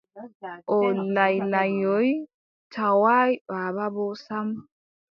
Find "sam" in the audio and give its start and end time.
4.25-4.47